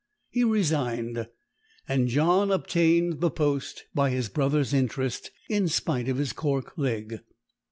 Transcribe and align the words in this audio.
He 0.31 0.43
resigned, 0.43 1.27
and 1.87 2.07
John 2.07 2.49
obtained 2.51 3.21
the 3.21 3.29
post 3.29 3.85
by 3.93 4.09
his 4.09 4.29
brothers' 4.29 4.73
interest, 4.73 5.29
in 5.47 5.67
spite 5.67 6.09
of 6.09 6.17
his 6.17 6.33
cork 6.33 6.75
leg. 6.75 7.19